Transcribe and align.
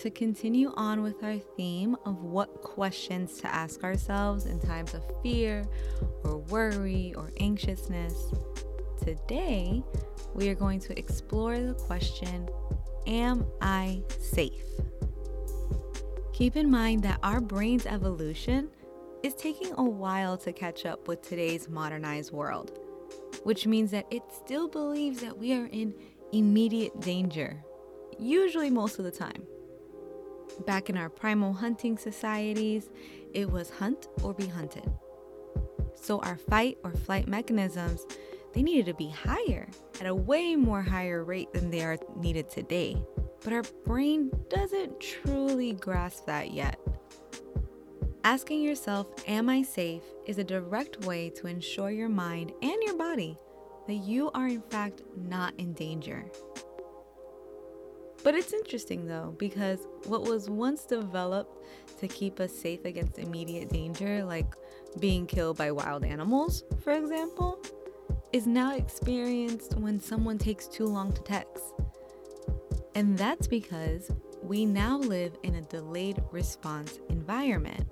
To 0.00 0.10
continue 0.10 0.72
on 0.76 1.02
with 1.02 1.22
our 1.22 1.38
theme 1.38 1.96
of 2.04 2.22
what 2.24 2.62
questions 2.62 3.38
to 3.38 3.46
ask 3.46 3.84
ourselves 3.84 4.44
in 4.44 4.60
times 4.60 4.92
of 4.92 5.02
fear 5.22 5.64
or 6.24 6.38
worry 6.38 7.14
or 7.16 7.32
anxiousness, 7.40 8.32
today 9.02 9.82
we 10.34 10.48
are 10.48 10.54
going 10.54 10.80
to 10.80 10.98
explore 10.98 11.58
the 11.58 11.74
question 11.74 12.48
Am 13.06 13.46
I 13.60 14.02
safe? 14.18 14.64
Keep 16.32 16.56
in 16.56 16.70
mind 16.70 17.02
that 17.04 17.20
our 17.22 17.40
brain's 17.40 17.86
evolution 17.86 18.68
is 19.22 19.34
taking 19.34 19.72
a 19.78 19.82
while 19.82 20.36
to 20.38 20.52
catch 20.52 20.84
up 20.84 21.06
with 21.06 21.22
today's 21.22 21.68
modernized 21.68 22.32
world, 22.32 22.78
which 23.44 23.66
means 23.66 23.90
that 23.92 24.06
it 24.10 24.22
still 24.44 24.68
believes 24.68 25.20
that 25.20 25.38
we 25.38 25.54
are 25.54 25.66
in 25.66 25.94
immediate 26.32 27.00
danger, 27.00 27.62
usually 28.18 28.68
most 28.68 28.98
of 28.98 29.04
the 29.04 29.10
time. 29.10 29.46
Back 30.66 30.88
in 30.88 30.96
our 30.96 31.08
primal 31.08 31.52
hunting 31.52 31.98
societies, 31.98 32.90
it 33.32 33.50
was 33.50 33.70
hunt 33.70 34.08
or 34.22 34.32
be 34.34 34.46
hunted. 34.46 34.90
So 35.94 36.20
our 36.20 36.36
fight 36.36 36.78
or 36.84 36.92
flight 36.92 37.28
mechanisms, 37.28 38.06
they 38.52 38.62
needed 38.62 38.86
to 38.86 38.94
be 38.94 39.08
higher 39.08 39.68
at 40.00 40.06
a 40.06 40.14
way 40.14 40.54
more 40.54 40.82
higher 40.82 41.24
rate 41.24 41.52
than 41.52 41.70
they 41.70 41.82
are 41.82 41.98
needed 42.16 42.48
today. 42.50 42.96
But 43.42 43.52
our 43.52 43.64
brain 43.84 44.30
doesn't 44.48 45.00
truly 45.00 45.72
grasp 45.74 46.26
that 46.26 46.52
yet. 46.52 46.78
Asking 48.22 48.62
yourself, 48.62 49.06
Am 49.28 49.48
I 49.48 49.62
safe? 49.62 50.02
is 50.26 50.38
a 50.38 50.44
direct 50.44 51.04
way 51.04 51.28
to 51.30 51.46
ensure 51.46 51.90
your 51.90 52.08
mind 52.08 52.52
and 52.62 52.82
your 52.82 52.96
body 52.96 53.36
that 53.86 53.94
you 53.94 54.30
are, 54.32 54.48
in 54.48 54.62
fact, 54.62 55.02
not 55.16 55.52
in 55.58 55.74
danger. 55.74 56.24
But 58.24 58.34
it's 58.34 58.52
interesting 58.54 59.06
though, 59.06 59.36
because 59.38 59.86
what 60.06 60.22
was 60.22 60.50
once 60.50 60.86
developed 60.86 61.64
to 62.00 62.08
keep 62.08 62.40
us 62.40 62.52
safe 62.52 62.84
against 62.84 63.18
immediate 63.18 63.68
danger, 63.68 64.24
like 64.24 64.56
being 64.98 65.26
killed 65.26 65.58
by 65.58 65.70
wild 65.70 66.04
animals, 66.04 66.64
for 66.82 66.94
example, 66.94 67.60
is 68.32 68.46
now 68.46 68.74
experienced 68.74 69.76
when 69.76 70.00
someone 70.00 70.38
takes 70.38 70.66
too 70.66 70.86
long 70.86 71.12
to 71.12 71.22
text. 71.22 71.62
And 72.94 73.16
that's 73.16 73.46
because 73.46 74.10
we 74.42 74.64
now 74.64 74.98
live 74.98 75.36
in 75.42 75.56
a 75.56 75.62
delayed 75.62 76.22
response 76.32 76.98
environment. 77.10 77.86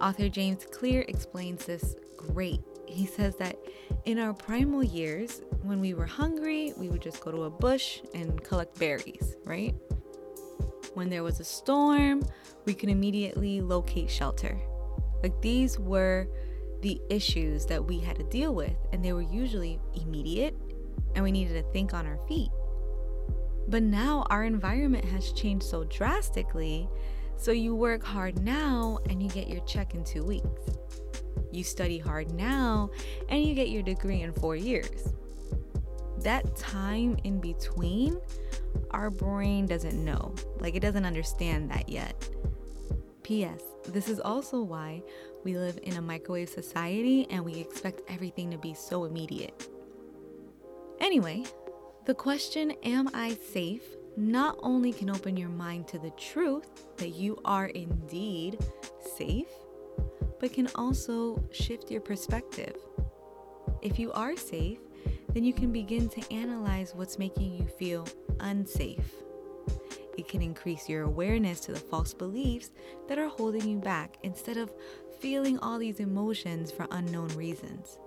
Author 0.00 0.28
James 0.28 0.64
Clear 0.70 1.04
explains 1.08 1.66
this 1.66 1.96
great. 2.16 2.60
He 2.86 3.04
says 3.04 3.36
that 3.36 3.56
in 4.04 4.18
our 4.18 4.32
primal 4.32 4.82
years, 4.82 5.42
when 5.62 5.80
we 5.80 5.94
were 5.94 6.06
hungry, 6.06 6.72
we 6.76 6.88
would 6.88 7.02
just 7.02 7.20
go 7.20 7.30
to 7.30 7.44
a 7.44 7.50
bush 7.50 8.00
and 8.14 8.42
collect 8.42 8.78
berries, 8.78 9.36
right? 9.44 9.74
When 10.94 11.10
there 11.10 11.22
was 11.22 11.40
a 11.40 11.44
storm, 11.44 12.22
we 12.64 12.74
could 12.74 12.88
immediately 12.88 13.60
locate 13.60 14.10
shelter. 14.10 14.58
Like 15.22 15.40
these 15.42 15.78
were 15.78 16.28
the 16.80 17.00
issues 17.10 17.66
that 17.66 17.84
we 17.84 17.98
had 17.98 18.16
to 18.16 18.24
deal 18.24 18.54
with, 18.54 18.76
and 18.92 19.04
they 19.04 19.12
were 19.12 19.22
usually 19.22 19.80
immediate, 19.94 20.54
and 21.14 21.24
we 21.24 21.32
needed 21.32 21.54
to 21.54 21.72
think 21.72 21.92
on 21.92 22.06
our 22.06 22.18
feet. 22.28 22.50
But 23.68 23.82
now 23.82 24.26
our 24.30 24.44
environment 24.44 25.04
has 25.04 25.32
changed 25.32 25.66
so 25.66 25.84
drastically, 25.84 26.88
so 27.36 27.52
you 27.52 27.74
work 27.74 28.02
hard 28.02 28.42
now 28.42 28.98
and 29.08 29.22
you 29.22 29.28
get 29.28 29.48
your 29.48 29.60
check 29.60 29.94
in 29.94 30.04
two 30.04 30.24
weeks. 30.24 30.48
You 31.52 31.62
study 31.62 31.98
hard 31.98 32.32
now 32.32 32.90
and 33.28 33.44
you 33.44 33.54
get 33.54 33.68
your 33.68 33.82
degree 33.82 34.22
in 34.22 34.32
four 34.32 34.56
years. 34.56 35.12
That 36.22 36.56
time 36.56 37.16
in 37.24 37.40
between, 37.40 38.20
our 38.90 39.10
brain 39.10 39.66
doesn't 39.66 40.04
know. 40.04 40.34
Like, 40.58 40.74
it 40.74 40.80
doesn't 40.80 41.04
understand 41.04 41.70
that 41.70 41.88
yet. 41.88 42.28
P.S. 43.22 43.62
This 43.86 44.08
is 44.08 44.20
also 44.20 44.62
why 44.62 45.02
we 45.44 45.56
live 45.56 45.78
in 45.82 45.94
a 45.94 46.02
microwave 46.02 46.48
society 46.48 47.26
and 47.30 47.44
we 47.44 47.56
expect 47.56 48.00
everything 48.08 48.50
to 48.50 48.58
be 48.58 48.74
so 48.74 49.04
immediate. 49.04 49.68
Anyway, 51.00 51.44
the 52.06 52.14
question, 52.14 52.72
Am 52.82 53.08
I 53.14 53.36
safe? 53.52 53.82
not 54.18 54.58
only 54.64 54.92
can 54.92 55.08
open 55.08 55.36
your 55.36 55.48
mind 55.48 55.86
to 55.86 55.96
the 55.96 56.10
truth 56.10 56.68
that 56.96 57.10
you 57.10 57.38
are 57.44 57.66
indeed 57.66 58.58
safe, 59.16 59.46
but 60.40 60.52
can 60.52 60.68
also 60.74 61.42
shift 61.52 61.88
your 61.88 62.00
perspective. 62.00 62.74
If 63.80 63.96
you 63.96 64.10
are 64.12 64.36
safe, 64.36 64.80
then 65.38 65.44
you 65.44 65.52
can 65.52 65.70
begin 65.70 66.08
to 66.08 66.34
analyze 66.34 66.96
what's 66.96 67.16
making 67.16 67.54
you 67.54 67.64
feel 67.64 68.04
unsafe. 68.40 69.14
It 70.16 70.26
can 70.26 70.42
increase 70.42 70.88
your 70.88 71.04
awareness 71.04 71.60
to 71.60 71.72
the 71.72 71.78
false 71.78 72.12
beliefs 72.12 72.72
that 73.06 73.20
are 73.20 73.28
holding 73.28 73.68
you 73.68 73.78
back 73.78 74.16
instead 74.24 74.56
of 74.56 74.72
feeling 75.20 75.56
all 75.60 75.78
these 75.78 76.00
emotions 76.00 76.72
for 76.72 76.88
unknown 76.90 77.28
reasons. 77.36 78.00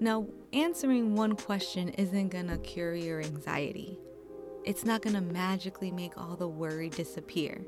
Now, 0.00 0.26
answering 0.52 1.14
one 1.14 1.36
question 1.36 1.90
isn't 1.90 2.30
gonna 2.30 2.58
cure 2.58 2.96
your 2.96 3.20
anxiety. 3.20 4.00
It's 4.64 4.84
not 4.84 5.02
gonna 5.02 5.20
magically 5.20 5.92
make 5.92 6.18
all 6.18 6.34
the 6.34 6.48
worry 6.48 6.88
disappear. 6.88 7.64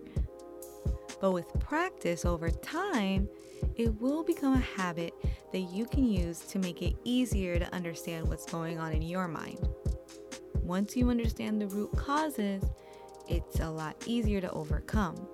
But 1.20 1.32
with 1.32 1.46
practice 1.58 2.24
over 2.24 2.50
time, 2.50 3.28
it 3.76 4.00
will 4.00 4.22
become 4.22 4.54
a 4.54 4.58
habit 4.58 5.14
that 5.52 5.60
you 5.60 5.86
can 5.86 6.04
use 6.04 6.40
to 6.40 6.58
make 6.58 6.82
it 6.82 6.96
easier 7.04 7.58
to 7.58 7.74
understand 7.74 8.28
what's 8.28 8.46
going 8.46 8.78
on 8.78 8.92
in 8.92 9.02
your 9.02 9.28
mind. 9.28 9.68
Once 10.62 10.96
you 10.96 11.10
understand 11.10 11.60
the 11.60 11.66
root 11.66 11.90
causes, 11.96 12.62
it's 13.28 13.60
a 13.60 13.68
lot 13.68 13.96
easier 14.06 14.40
to 14.40 14.50
overcome. 14.50 15.26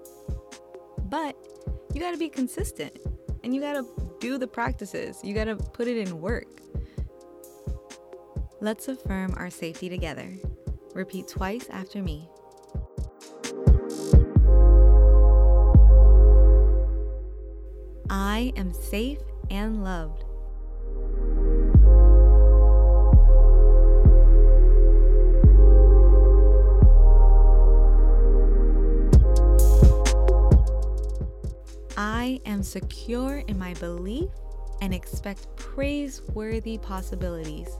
But 1.04 1.36
you 1.92 2.00
gotta 2.00 2.16
be 2.16 2.28
consistent 2.28 2.98
and 3.44 3.54
you 3.54 3.60
gotta 3.60 3.86
do 4.20 4.38
the 4.38 4.46
practices, 4.46 5.20
you 5.22 5.34
gotta 5.34 5.56
put 5.56 5.88
it 5.88 5.96
in 5.96 6.20
work. 6.20 6.46
Let's 8.60 8.88
affirm 8.88 9.34
our 9.36 9.50
safety 9.50 9.88
together. 9.88 10.32
Repeat 10.94 11.28
twice 11.28 11.68
after 11.70 12.02
me. 12.02 12.28
I 18.36 18.52
am 18.54 18.74
safe 18.74 19.20
and 19.50 19.82
loved. 19.82 20.24
I 31.96 32.38
am 32.44 32.62
secure 32.62 33.38
in 33.48 33.58
my 33.58 33.72
belief 33.80 34.28
and 34.82 34.92
expect 34.92 35.56
praiseworthy 35.56 36.76
possibilities. 36.76 37.70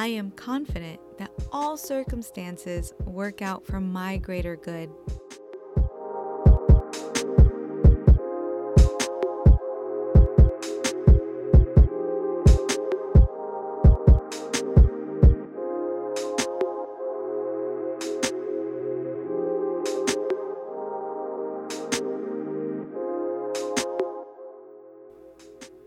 I 0.00 0.06
am 0.06 0.30
confident 0.30 1.00
that 1.18 1.32
all 1.50 1.76
circumstances 1.76 2.94
work 3.04 3.42
out 3.42 3.66
for 3.66 3.80
my 3.80 4.16
greater 4.16 4.54
good. 4.54 4.88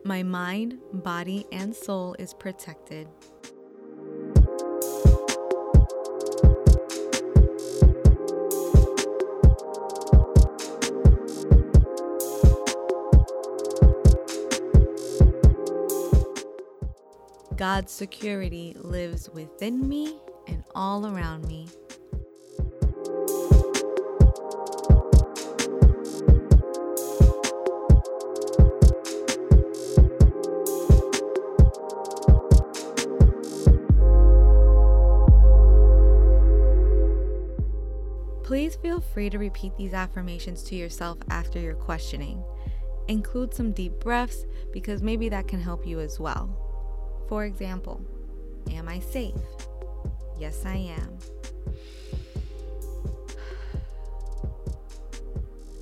My 0.03 0.21
mind, 0.21 0.79
body, 0.91 1.45
and 1.53 1.73
soul 1.73 2.17
is 2.19 2.33
protected. 2.33 3.07
God's 17.61 17.91
security 17.91 18.75
lives 18.79 19.29
within 19.29 19.87
me 19.87 20.17
and 20.47 20.63
all 20.73 21.05
around 21.05 21.45
me. 21.45 21.67
Please 38.43 38.75
feel 38.77 39.01
free 39.01 39.29
to 39.29 39.37
repeat 39.37 39.77
these 39.77 39.93
affirmations 39.93 40.63
to 40.63 40.75
yourself 40.75 41.19
after 41.29 41.59
your 41.59 41.75
questioning. 41.75 42.43
Include 43.07 43.53
some 43.53 43.71
deep 43.71 43.99
breaths 43.99 44.47
because 44.73 45.03
maybe 45.03 45.29
that 45.29 45.47
can 45.47 45.61
help 45.61 45.85
you 45.85 45.99
as 45.99 46.19
well. 46.19 46.70
For 47.31 47.45
example, 47.45 47.99
Am 48.71 48.87
I 48.89 48.99
safe? 48.99 49.33
Yes, 50.37 50.65
I 50.65 50.75
am. 50.75 51.17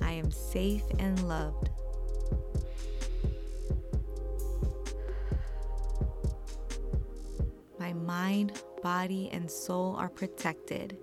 I 0.00 0.12
am 0.12 0.30
safe 0.30 0.84
and 1.00 1.20
loved. 1.26 1.70
My 7.80 7.94
mind, 7.94 8.62
body, 8.80 9.28
and 9.32 9.50
soul 9.50 9.96
are 9.96 10.08
protected. 10.08 10.96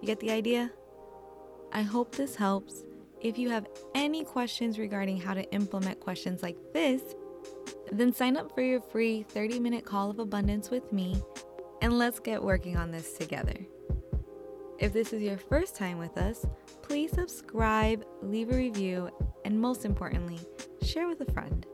You 0.00 0.06
get 0.08 0.18
the 0.18 0.32
idea? 0.32 0.72
I 1.72 1.82
hope 1.82 2.16
this 2.16 2.34
helps. 2.34 2.82
If 3.20 3.38
you 3.38 3.50
have 3.50 3.68
any 3.94 4.24
questions 4.24 4.80
regarding 4.80 5.20
how 5.20 5.34
to 5.34 5.48
implement 5.52 6.00
questions 6.00 6.42
like 6.42 6.56
this, 6.72 7.02
then 7.98 8.12
sign 8.12 8.36
up 8.36 8.54
for 8.54 8.62
your 8.62 8.80
free 8.80 9.22
30 9.22 9.58
minute 9.60 9.84
call 9.84 10.10
of 10.10 10.18
abundance 10.18 10.70
with 10.70 10.92
me 10.92 11.22
and 11.82 11.98
let's 11.98 12.18
get 12.18 12.42
working 12.42 12.76
on 12.76 12.90
this 12.90 13.18
together. 13.18 13.54
If 14.78 14.92
this 14.92 15.12
is 15.12 15.22
your 15.22 15.38
first 15.38 15.76
time 15.76 15.98
with 15.98 16.16
us, 16.18 16.44
please 16.82 17.12
subscribe, 17.12 18.04
leave 18.22 18.50
a 18.50 18.56
review, 18.56 19.10
and 19.44 19.60
most 19.60 19.84
importantly, 19.84 20.38
share 20.82 21.06
with 21.06 21.20
a 21.20 21.32
friend. 21.32 21.64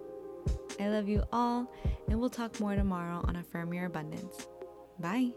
I 0.78 0.88
love 0.88 1.08
you 1.08 1.22
all, 1.32 1.72
and 2.08 2.20
we'll 2.20 2.31
talk 2.31 2.61
more 2.61 2.75
tomorrow 2.75 3.25
on 3.25 3.37
Affirm 3.37 3.73
Your 3.73 3.87
Abundance. 3.87 4.46
Bye. 4.99 5.31